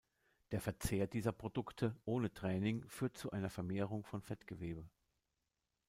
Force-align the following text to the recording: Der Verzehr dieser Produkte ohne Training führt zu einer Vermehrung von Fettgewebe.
Der 0.49 0.61
Verzehr 0.61 1.05
dieser 1.05 1.31
Produkte 1.31 1.95
ohne 2.05 2.33
Training 2.33 2.83
führt 2.89 3.15
zu 3.15 3.29
einer 3.29 3.51
Vermehrung 3.51 4.03
von 4.03 4.23
Fettgewebe. 4.23 4.89